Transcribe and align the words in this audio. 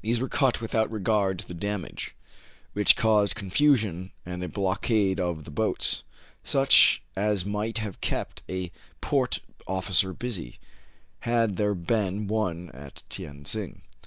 These 0.00 0.18
were 0.18 0.30
cut 0.30 0.62
without 0.62 0.90
regard 0.90 1.38
to 1.40 1.46
the 1.46 1.52
damage, 1.52 2.14
which 2.72 2.96
caused 2.96 3.34
confusion 3.34 4.12
and 4.24 4.42
a 4.42 4.48
blockade 4.48 5.20
of 5.20 5.44
the 5.44 5.50
boats, 5.50 6.04
such 6.42 7.02
as 7.14 7.44
might 7.44 7.76
have 7.76 8.00
kept 8.00 8.42
a 8.48 8.72
port 9.02 9.40
officer 9.66 10.14
busy, 10.14 10.58
had 11.20 11.58
there 11.58 11.74
been 11.74 12.28
one 12.28 12.70
at 12.70 13.02
Tien 13.10 13.44
Sing. 13.44 13.82